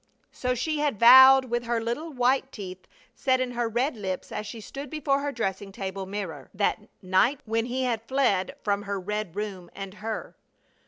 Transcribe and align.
So 0.31 0.55
she 0.55 0.79
had 0.79 0.99
vowed 0.99 1.45
with 1.45 1.65
her 1.65 1.79
little 1.79 2.11
white 2.11 2.51
teeth 2.51 2.87
set 3.13 3.39
in 3.39 3.51
her 3.51 3.69
red 3.69 3.95
lips 3.95 4.31
as 4.31 4.47
she 4.47 4.59
stood 4.59 4.89
before 4.89 5.19
her 5.19 5.31
dressing 5.31 5.71
table 5.71 6.07
mirror 6.07 6.49
that 6.55 6.79
night 7.03 7.39
when 7.45 7.67
he 7.67 7.83
had 7.83 8.01
fled 8.07 8.55
from 8.63 8.81
her 8.81 8.99
red 8.99 9.35
room 9.35 9.69
and 9.75 9.93
her. 9.93 10.35